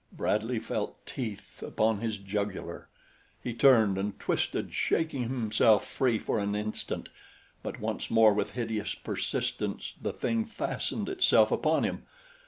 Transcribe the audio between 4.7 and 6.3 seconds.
shaking himself free